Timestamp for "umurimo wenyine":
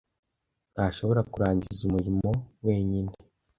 1.89-3.13